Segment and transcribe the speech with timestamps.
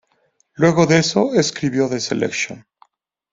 [0.55, 2.65] Luego de eso escribió The Selection.